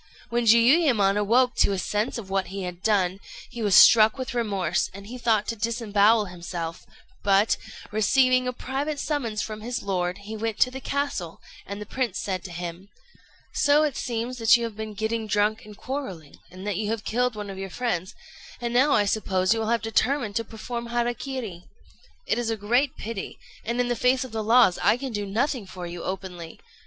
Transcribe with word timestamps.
When 0.29 0.45
Jiuyémon 0.47 1.15
awoke 1.15 1.53
to 1.57 1.73
a 1.73 1.77
sense 1.77 2.17
of 2.17 2.31
what 2.31 2.47
he 2.47 2.63
had 2.63 2.81
done, 2.81 3.19
he 3.51 3.61
was 3.61 3.75
struck 3.75 4.17
with 4.17 4.33
remorse, 4.33 4.89
and 4.95 5.05
he 5.05 5.15
thought 5.19 5.45
to 5.49 5.55
disembowel 5.55 6.25
himself; 6.25 6.87
but, 7.21 7.55
receiving 7.91 8.47
a 8.47 8.51
private 8.51 8.97
summons 8.99 9.43
from 9.43 9.61
his 9.61 9.83
lord, 9.83 10.17
he 10.25 10.35
went 10.35 10.57
to 10.61 10.71
the 10.71 10.81
castle, 10.81 11.39
and 11.67 11.79
the 11.79 11.85
prince 11.85 12.17
said 12.17 12.43
to 12.45 12.51
him 12.51 12.89
"So 13.53 13.83
it 13.83 13.95
seems 13.95 14.39
that 14.39 14.57
you 14.57 14.63
have 14.63 14.75
been 14.75 14.95
getting 14.95 15.27
drunk 15.27 15.65
and 15.65 15.77
quarrelling, 15.77 16.39
and 16.49 16.65
that 16.65 16.77
you 16.77 16.89
have 16.89 17.03
killed 17.05 17.35
one 17.35 17.51
of 17.51 17.59
your 17.59 17.69
friends; 17.69 18.15
and 18.59 18.73
now 18.73 18.93
I 18.93 19.05
suppose 19.05 19.53
you 19.53 19.59
will 19.59 19.67
have 19.69 19.83
determined 19.83 20.35
to 20.37 20.43
perform 20.43 20.87
hara 20.87 21.13
kiri. 21.13 21.65
It 22.25 22.39
is 22.39 22.49
a 22.49 22.57
great 22.57 22.97
pity, 22.97 23.37
and 23.63 23.79
in 23.79 23.87
the 23.87 23.95
face 23.95 24.23
of 24.23 24.31
the 24.31 24.43
laws 24.43 24.79
I 24.81 24.97
can 24.97 25.13
do 25.13 25.27
nothing 25.27 25.67
for 25.67 25.85
you 25.85 26.01
openly. 26.03 26.59